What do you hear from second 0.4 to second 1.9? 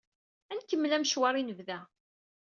Ad nkemmel amecwar i d-nebda.